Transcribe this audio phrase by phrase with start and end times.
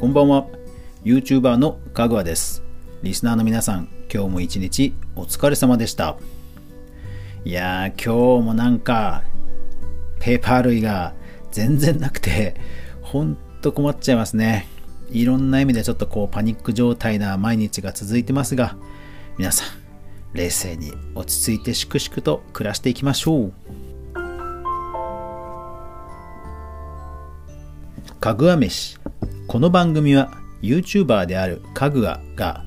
[0.00, 0.46] こんばんは。
[1.02, 2.62] YouTuber のかぐわです。
[3.02, 6.16] リスナーの皆さん今日も一日お疲れ様でした。
[7.44, 9.24] いやー今日もなんか
[10.20, 11.14] ペーパー類が
[11.50, 12.54] 全然なくて
[13.02, 14.68] ほんと困っちゃいますね。
[15.10, 18.76] いろんな意味でちょっとこうパニック状態な毎日が続いてますが
[19.36, 19.68] 皆さん
[20.32, 23.52] 冷静に落ち着いて粛々と暮らしていきましょう。
[28.20, 28.96] かぐわ飯。
[29.48, 30.30] この番組は
[30.60, 32.66] YouTuber であるかぐわが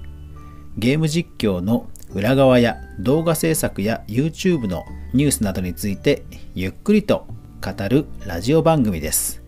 [0.80, 6.24] ゲーム実況の裏側や動画制作や YouTube のニュースなどについて
[6.56, 7.28] ゆっくりと
[7.64, 9.44] 語るラジオ番組です。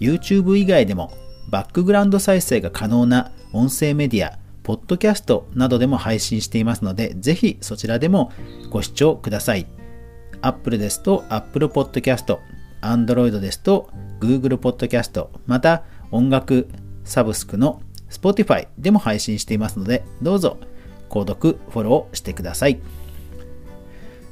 [0.00, 1.12] YouTube 以外でも
[1.48, 8.32] バックグラウンド再生が可能な音声メディアポッドキャストなどでも配信していますのでぜひそちらでも
[8.68, 9.66] ご視聴ください。
[10.42, 12.36] Apple ですと Apple Podcast
[12.82, 13.88] Android ですと
[14.20, 16.68] Google Podcast また音楽
[17.02, 20.58] サブスクの Spotify でも配信していますのでどうぞ
[21.10, 22.80] 購読フォローしてください。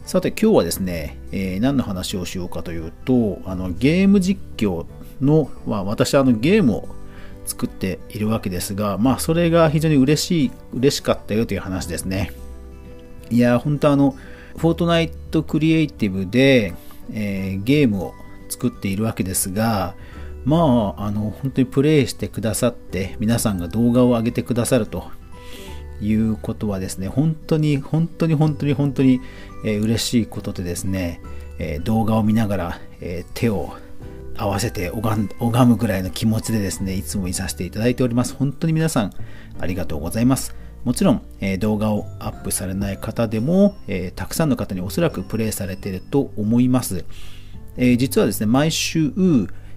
[0.04, 4.86] さて今日はですね、えー、何の話をしようかというとあのゲーム実況
[5.20, 6.88] の、まあ、私あのゲームを
[7.46, 12.32] 作っているわけですがまあそれが非常に嬉しい嬉しかったよという話ですね。
[13.30, 14.14] いや本当あの
[14.56, 16.74] フォートナイトクリエイティブで、
[17.12, 18.14] えー、ゲームを
[18.48, 19.94] 作っているわけですが、
[20.44, 25.04] まあ、あの、本当にプレイしてくださって、皆さんが動画を上げてくださると
[26.00, 29.20] いうことはですね、本当に、本当に、本当に、本当に、
[29.64, 31.20] えー、嬉しいことでですね、
[31.58, 33.74] えー、動画を見ながら、えー、手を
[34.36, 35.28] 合わせて拝
[35.66, 38.34] むぐらいの気持ちでですね、いつも見させていただいております。
[38.34, 39.12] 本当に皆さん、
[39.60, 40.56] ありがとうございます。
[40.84, 47.04] もちろん、えー、動画をアップされない方でも、えー、たくさんの方におそらくプレイされていると思います。
[47.76, 49.12] えー、実はですね、毎週、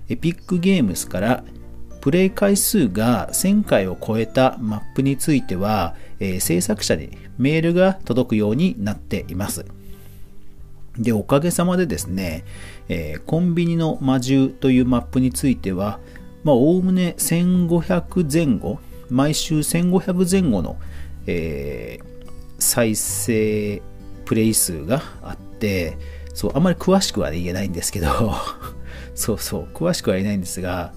[0.09, 1.43] エピックゲームスから
[2.01, 9.65] プレイ回数が1000回を超えたマップについては、えー、制作者にメールが届くようになっています。
[10.99, 12.45] で、おかげさまでですね、
[12.89, 15.99] えー、コンビニの魔獣というマップについては、
[16.43, 20.77] まあ、おおむね1500前後、毎週1500前後の、
[21.25, 23.81] えー、再生
[24.25, 25.97] プレイ数があって、
[26.35, 28.35] そう、あまり詳しくは言えないんですけど
[29.15, 30.93] そうそう、詳しくは言えないんですが、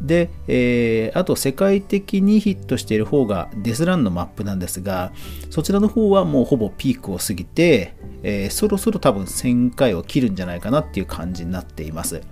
[0.00, 5.12] で、えー、あと世界的にヒットしている方がデスランのマップなんですが、
[5.50, 12.22] そちらの方はもうほぼピークを過ぎて、えー、そろそろ多分1000回を切るんじゃないかなっていう感じになっています。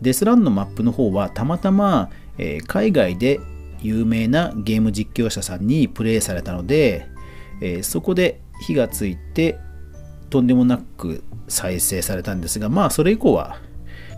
[0.00, 3.40] デスランのマップの方はたまたま、えー、海外で
[3.80, 7.08] 有名なゲーム実況者さんにプレイされたので、
[7.60, 9.58] えそこで火がついて
[10.28, 13.58] とんでもなく再生されたんですが、まあそれ以降は、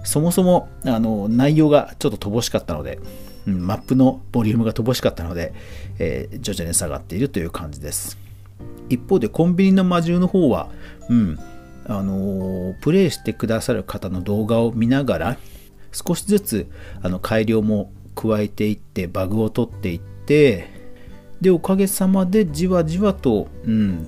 [0.04, 2.98] そもそもあの内容がちょっと乏しかったので、
[3.46, 5.52] うん、マップのボリュームが乏しかったので、
[5.98, 8.18] えー、徐々に下がっているという感じです。
[8.88, 10.68] 一方でコンビニの魔獣の方は、
[11.08, 11.38] うん、
[11.86, 15.38] あのー、プレイしてくださる方の動画を見ながら、
[15.92, 16.70] 少しずつ
[17.02, 20.70] あの改良も加えていって、バグを取っていって、
[21.40, 24.06] で、おかげさまでじわじわと、うん、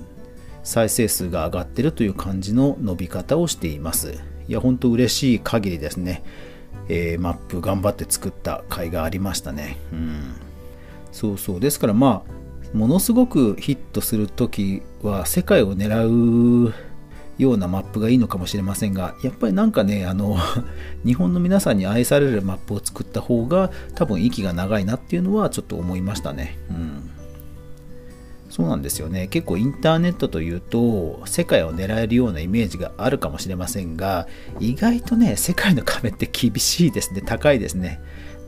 [0.63, 4.30] 再生数が上がってるという感じの伸び方をしています。
[4.47, 6.23] いや、ほんと嬉しい限りですね。
[6.89, 9.77] えー、マップ頑張って作った甲斐がありましたね。
[9.93, 10.35] うん。
[11.11, 11.59] そうそう。
[11.59, 16.73] ですからまあ、ものすごくヒットするときは世界を狙う
[17.37, 20.37] ようなマップがいいのかもしれませんが、やっぱりなんかね、あの、
[21.05, 26.57] 日本の皆さんに愛されるマップを作った方が多分息が長いなっていうのはちょっと思いましたね。
[26.69, 27.09] うん。
[28.51, 29.27] そうなんですよね。
[29.27, 34.27] 結構インターネットというと、世界を狙えるようなイメージがあるかもしれませんが、
[34.59, 37.21] 意外とね、世界の壁って厳しいですね。
[37.21, 38.01] 高いですね。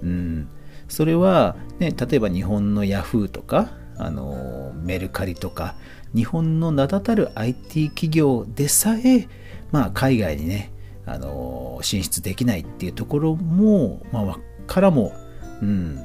[0.03, 0.49] うん。
[0.89, 5.75] それは、ね、例えば日本のヤフーとか、あの、メルカリとか、
[6.13, 9.29] 日本の名だたる IT 企業でさえ、
[9.71, 10.73] まあ、海外にね、
[11.05, 15.13] あの、進出できないっていうところも、まあ、からも、
[15.61, 15.97] うん、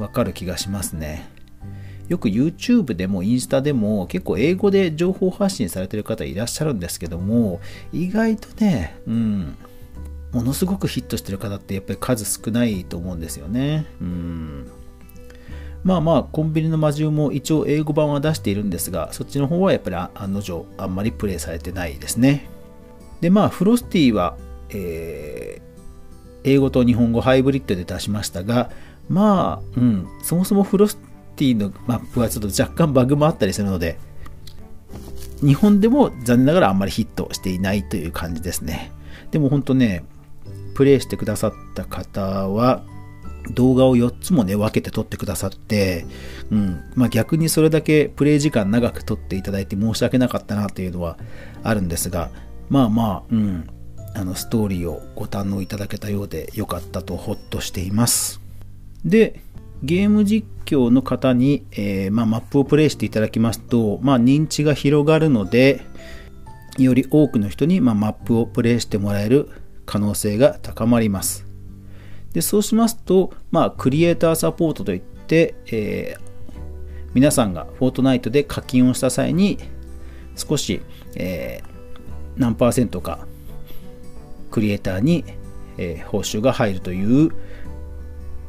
[0.00, 1.35] わかる気がしますね。
[2.08, 7.60] よく YouTube でもインスタでも結構英語で情報発信されてる方いらっしゃるんですけども、
[7.92, 9.56] 意外とね、うん、
[10.32, 13.86] ものすごくヒットしてる方ってやっぱり数少ないと思うんですよね。
[14.00, 14.70] うん。
[15.82, 22.48] まあまあ、コンビニの魔獣も一応英語版は出しているんですが、そっちの方はやっぱり案の定あんまりプレイされてないですね。
[23.20, 24.36] で、まあ、フロスティは、
[24.70, 28.70] えー、英語と日本語ハイブリッドで出しましたが、
[29.08, 30.98] まあ、うん、そもそもフロス
[31.36, 33.98] ティのマップはちょっと若干バグもあったりするので、
[35.40, 38.90] 日本でも残念ながらあんまりヒットしていないという感じですね。
[39.30, 40.04] でも本当ね、
[40.74, 42.82] プレイしてくださった方は、
[43.54, 46.06] 動画を4つもね、分けて撮ってくださって、
[46.50, 46.80] うん。
[46.94, 51.16] まあ逆にそれだけプレイ時間長く撮っていただいて申し訳なかったなというのは
[51.62, 52.30] あるんですが、
[52.68, 53.68] まあまあ、うん。
[54.14, 58.40] あの、ストーリーをご堪能いただけたようでよかったとほっとしています。
[59.04, 59.42] で、
[59.82, 65.82] ゲーム実況の方に、えー、まあ、マップをプレイしていただきますと、まあ、認知が広がるので、
[66.78, 69.48] より多くの人に、まあ、マップをプレイしてもらえる
[69.86, 71.46] 可能性が高まります。
[72.32, 76.20] でそうしますと、まあ、クリエイターサポートといって、えー、
[77.14, 79.58] 皆さんがフォートナイトで課金をした際に
[80.34, 80.82] 少し、
[81.14, 83.26] えー、何パーセントか
[84.50, 85.24] クリエイターに、
[85.78, 87.32] えー、報酬が入るという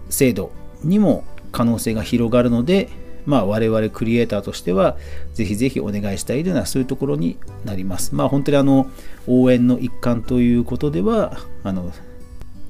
[0.10, 0.52] 制度
[0.84, 2.90] にも可能性が広がるので、
[3.26, 4.98] まあ、我々クリエイターとしては
[5.34, 8.16] ぜひぜひお願いしたいというのはそういうところになります。
[8.16, 8.90] まあ本当にあの
[9.28, 11.92] 応援の一環ということではあの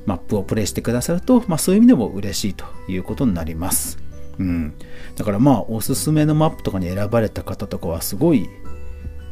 [0.07, 3.99] マップをプレイしてくださると、まあ、そういう意味でも嬉しいということになります。
[4.39, 4.73] うん、
[5.15, 8.49] だからまあおすすめのマップとかに選ばれた方とかはすごい、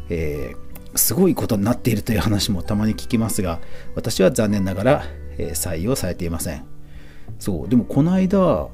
[0.10, 3.60] えー、すごいことになっているという話もたまに聞きますが
[3.96, 5.04] 私は残念ながら、
[5.38, 6.75] えー、採用されていません
[7.40, 8.68] そうでもこの間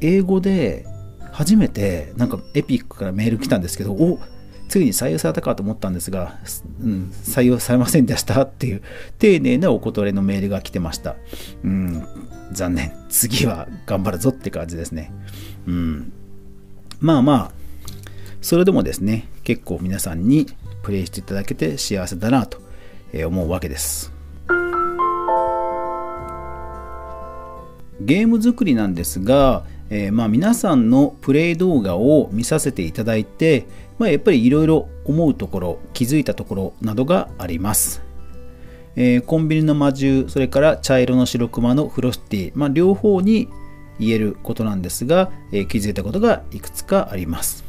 [0.00, 0.86] 英語で
[1.32, 4.20] 初めてなんかエピックからメール来たんですけどお
[4.68, 6.38] ついに採用されたかと思ったんですが、
[6.80, 8.82] うん、採用されませんでしたっていう
[9.18, 11.16] 丁寧なお断りのメールが来てました。
[11.62, 12.06] うん、
[12.52, 12.92] 残念。
[13.08, 15.12] 次は頑張るぞって感じですね。
[15.66, 16.12] うん。
[16.98, 17.52] まあまあ、
[18.40, 20.46] それでもですね、結構皆さんに
[20.82, 22.58] プレイしていただけて幸せだなと
[23.26, 24.13] 思うわけです。
[28.00, 33.66] ゲーム作りなんですが、えー、まあ皆さんのプレイ動画を見させていただいて、
[33.98, 38.02] まあ、やっぱりいろいろ思うところ気づいたところなどがあります、
[38.96, 43.48] えー、コンビニの魔獣それから茶色の白クマのフロスティ、まあ、両方に
[44.00, 47.64] 言えることなんですが、えー、気づいたことがいくつかあります。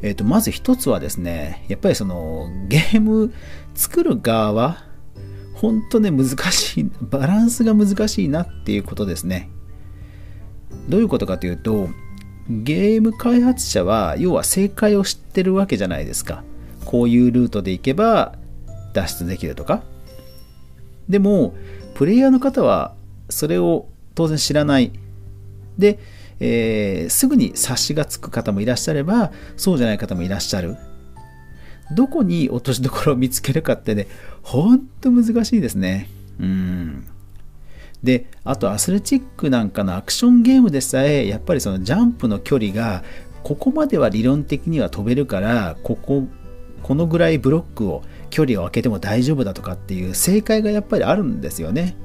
[0.00, 3.32] えーと、まず一つはですねやっぱりそのゲーム
[3.74, 4.84] 作る側
[5.60, 9.50] 本当ね難しいバランスが難しいなっていうことですね。
[10.88, 11.88] どういうことかというと
[12.48, 16.44] ゲーム開発者は要は正解を知ってるわけじゃないですか。
[16.84, 18.36] こういうルートで行けば
[18.94, 19.82] 脱出できるとか。
[21.08, 21.54] でも
[21.94, 22.94] プレイヤーの方は
[23.28, 24.92] それを当然知らない。
[25.76, 25.98] で、
[26.40, 30.76] えー、すぐに察しがつく方もいらっしゃればそうじゃない方もいらっしゃる。
[31.92, 34.06] どこに落としどころを見つけるかってね
[34.42, 36.08] ほんと難しいですね。
[36.40, 37.06] うん。
[38.02, 43.02] であとアスレチックなんかのアクションゲームでさえやっぱりそのジャンプの距離が
[43.42, 46.28] ここまでは理論的には飛べるからここ
[46.82, 51.96] このぐらいブロックを距離を空けても大丈夫だとかっていう正解がやっぱりあるんですよね。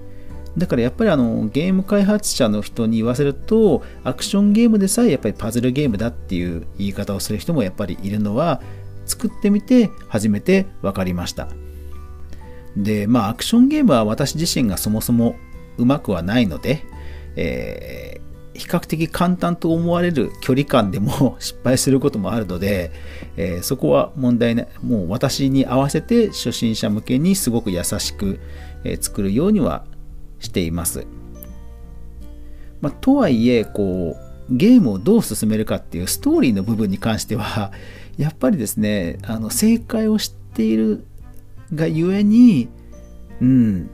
[0.58, 8.62] だからやっぱりあのゲーム開発者の人に言わせるとアクションゲームでさえやっぱりパズルゲームだっていう言い方をする人もやっぱりいるのは
[9.06, 11.50] 作ってみて初めて分かりました
[12.76, 15.36] でまあアクションゲームは私自身がそもそも
[15.78, 16.84] うまくはないので、
[17.36, 22.92] えー、比較的簡単と思われる距離感でも 失敗することもあるので、
[23.38, 28.40] えー、そこは問題ないもう私に合わせて初心者向けにすごく優しく、
[28.84, 29.86] えー、作るようには
[30.40, 31.06] しています。
[32.82, 37.72] まあ、とはいえこうゲームをどう進めるかっていうストーリーの部分に関しては
[38.18, 41.06] やっぱりですねあの正解を知っている
[41.74, 42.70] がゆえに
[43.42, 43.90] うん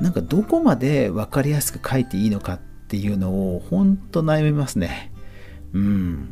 [0.00, 5.12] なんかどこまで分かりやすく書いていいのかっていうのを本当悩みますね。
[5.72, 6.28] うん。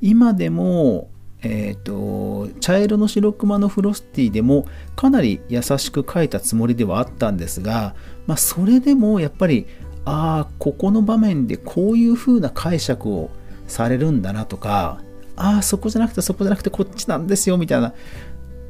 [0.00, 1.10] 今でも、
[1.42, 7.94] えっ、ー、と、茶色の白熊のフロスティでもかなり優しく書いたつもりではあったんですが、
[8.26, 9.66] まあそれでもやっぱり、
[10.04, 13.30] ああ、ここの場面でこういう風な解釈を
[13.66, 15.00] されるんだなとか、
[15.36, 17.94] ああ、そこじゃなくてそこじゃなくてこっちなんですよみたいな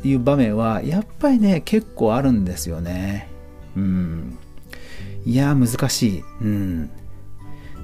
[0.04, 3.28] いう場面はやっぱりね結構あるんですよね。
[3.76, 4.38] うん。
[5.24, 6.24] いや、難しい。
[6.40, 6.90] うん。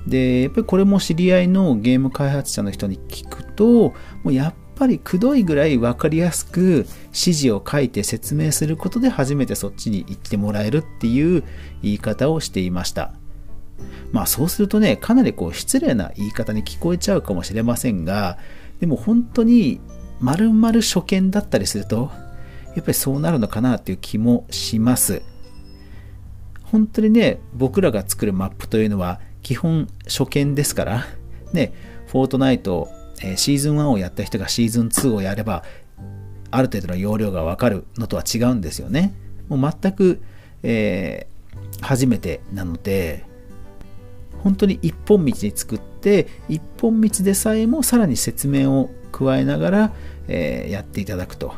[0.06, 3.90] で、やっぱりこれも知り合いのゲーム開発者の人に聞くと、
[4.22, 11.44] もうやっぱりくどいぐらい分かりやすく指示を書いて説明することで初めてそっちに行ってもらえるっていう
[11.82, 13.12] 言い方をしていました。
[14.12, 18.38] まあそうするとね、かなりこう失礼な言い方に聞こえちゃうかもしれませんが、
[18.80, 19.80] でも本当に
[20.20, 22.10] 丸々初見だったりすると、
[22.74, 25.22] やっぱりそうなるのかなっていう気もします。
[26.62, 31.06] 本当にね、僕らが作るマップというのは基本初見ですから、
[31.52, 31.72] ね、
[32.06, 32.88] フォートナイト、
[33.22, 35.64] えー、シーズン1をやった人がシーズン2をやれば、
[36.50, 39.14] ある程度の容量がわかるのとは違うんですよね。
[39.48, 40.20] もう全く、
[40.62, 43.24] えー、初めてなので、
[44.42, 49.92] 本当に一本道に作って一本道でさえもさらに説明を加えながら、
[50.28, 51.54] えー、やっていただくと。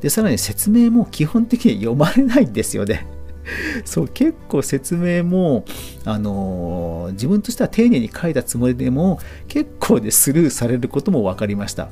[0.00, 3.06] でさらに説明も基本的に読まれないんですよね。
[3.84, 5.64] そう結構説明も、
[6.04, 11.88] あのー、自分としては丁寧に書いたつもりでも結構でスルーされることも分かりました。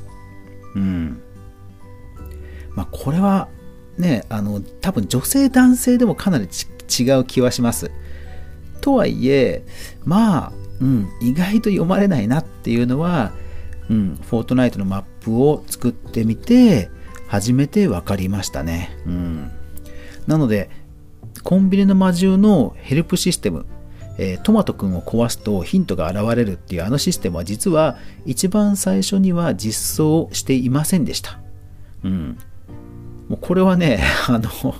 [0.74, 1.20] うん。
[2.74, 3.48] まあこれは
[3.98, 7.90] ねあの多分女性男性でもかなり違う気はします。
[8.84, 9.64] とはいえ
[10.04, 13.32] まあ、うん、意外と読まれないなっていうのは、
[13.88, 16.90] うん、フォートナイトのマップを作ってみて
[17.26, 19.50] 初めて分かりましたね、うん、
[20.26, 20.68] なので
[21.42, 23.64] コンビニの魔獣のヘルプシステム、
[24.18, 31.38] えー、トマトくんを壊すとヒントが現れるっていうあのシステムは実は一番最初には実装していませんでした。
[32.04, 32.38] うん。
[33.28, 34.74] もうこれはね、 あの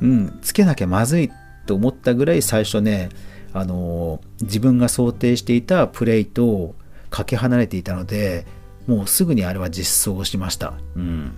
[0.00, 1.30] うん、つけなきゃまずいっ
[1.66, 3.08] と思ったぐらい最初ね、
[3.52, 6.74] あの自分が想定していたプレイと
[7.10, 8.46] かけ離れていたので、
[8.86, 10.74] もうすぐにあれは実装しました。
[10.96, 11.32] うん。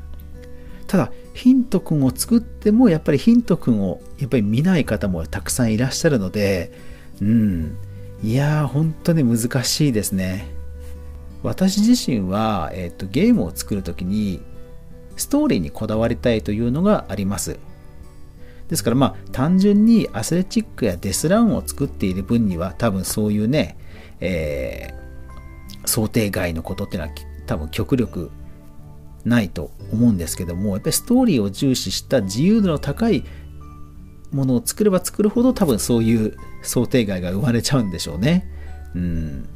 [0.87, 6.73] ただ、ヒントくんを作っても、やっぱりヒントくんをやっぱり見ない方もたくさんいらっしゃるので、
[7.21, 7.77] うん。
[8.23, 10.47] いやー、本当に難しいですね。
[11.43, 14.41] 私自身は、えっ、と、ゲームを作るときに、
[15.17, 17.59] ストーリーにこだわりたいというのがあります。
[18.69, 23.77] ですからまあ単純にアスレチックやデスランを作っている分には多分そういうね、
[24.21, 27.15] えー、想定外のことっていうのは
[27.47, 28.31] 多分極力
[29.25, 33.25] ないと思うんですけどもやっぱりストーリーを重視した自由度の高い
[34.33, 38.49] ものを作れば作るほど多分そういう想定外が生まれちゃうんでしょうね。
[38.95, 39.49] うん。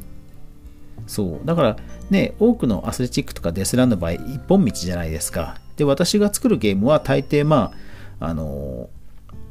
[1.07, 1.47] そう。
[1.47, 1.77] だから
[2.09, 5.59] ね、多くのアスレチックとかデスランの場合、一本道じゃないですか。
[5.77, 7.73] で、私が作るゲームは大抵ま
[8.21, 8.91] あ、あの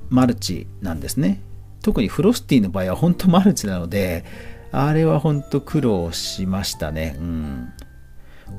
[0.10, 1.42] マルチなんですね。
[1.82, 4.26] 特にフロスティの場合は本当マルチなので、
[4.72, 7.16] あれは本当苦労しましたね。
[7.20, 7.74] うん。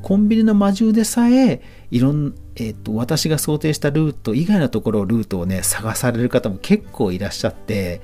[0.03, 8.01] コンビニの魔獣でさえ、いろん、えっ、ー、と、私が想定したルート以外のところルートをね、探される方も結構いらっしゃって、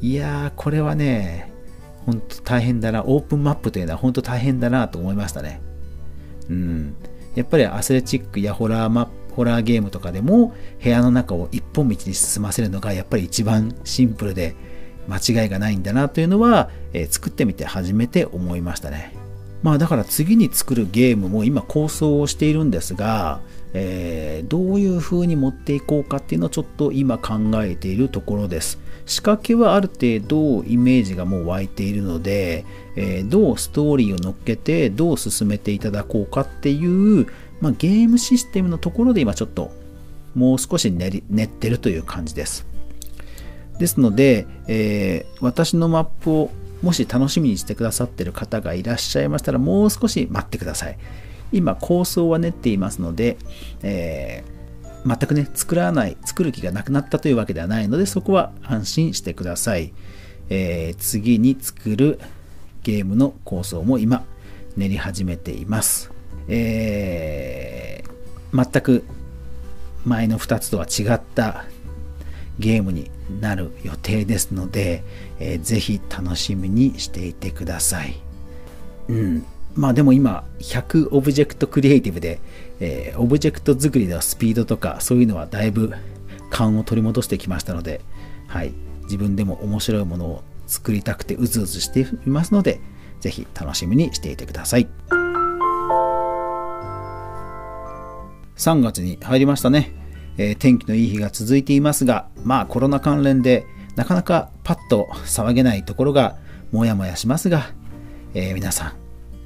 [0.00, 1.52] いやー、これはね、
[2.06, 5.60] 本当大変だな、オープンマップというのは本当大変だなと思いましたね。
[6.48, 6.94] うん。
[7.34, 14.54] やっぱりアスレチックやホラーマップ、ホラーゲームとかでも部屋の中を一本道に進ませるのがやっぱり一番シンプルで
[15.08, 19.14] 間違いがないんだなというのは、えー、作ってみて初めて思いましたね。
[19.62, 23.40] まあだから次に作るゲームも今構想をしているんですが、
[23.74, 28.78] えー、どういう風に持っていこうかっていうのをちょっと今考えているところです。
[29.06, 32.64] 仕掛けはある程度イメージがもう湧いているので、
[32.96, 37.26] えー、どうストーリーを乗っけてどう進めていただこうかっていう、
[37.60, 39.70] まあ、ゲームシステムのところで今ちょっと
[40.34, 42.66] もう少し練り練ってるという感じです。
[43.78, 46.50] ですので、えー、私のマップを
[46.82, 50.98] もし楽しみにしてくださってる方がいらっしゃいましたら、もう少し待ってください。
[51.52, 53.36] 今、構想は練っていますので、
[53.82, 59.92] えー、全くね、作らない、作る気がなくなったというわけではないので、そこは安心してください。
[60.48, 62.18] えー、次に作る
[62.82, 64.24] ゲームの構想も今、
[64.76, 66.19] 練り始めています。
[66.48, 69.04] えー、全く
[70.04, 71.64] 前の2つとは違った
[72.58, 75.02] ゲームになる予定ですので、
[75.38, 78.16] えー、ぜひ楽しみにしていてください。
[79.08, 79.44] うん。
[79.74, 82.40] まあでも今、100オブジェクトクリエイティブで、
[82.80, 85.92] えー、オブジェクト作りのスピードとか、そういうのはだいぶ
[86.50, 88.00] 勘を取り戻してきましたので、
[88.48, 88.72] はい。
[89.04, 92.80] 自分でも面白いものを作りたくてうずうずしていますので、
[93.20, 94.88] ぜひ楽しみにしていてください。
[98.60, 99.90] 3月に入りましたね。
[100.36, 106.36] えー、天気のいい日が続いていますが、まあコロナ関連でなかなかパッと騒げないところが
[106.70, 107.70] もやもやしますが、
[108.34, 108.92] えー、皆さん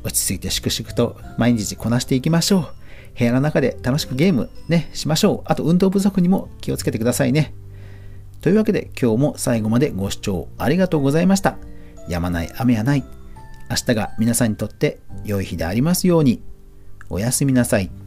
[0.02, 2.74] 落ち着いて粛々と毎日こなしていきましょう。
[3.16, 5.40] 部屋の中で楽しくゲームね、しましょう。
[5.44, 7.54] あと運動不足にも気をつけてくださいね。
[8.40, 11.56] というわけで今日も最後までご視聴ありがとうございました。
[12.08, 13.04] やまない雨はない。
[13.70, 16.42] 明日が皆さんにとって良い日でありますように。
[17.08, 18.03] おやすみなさい。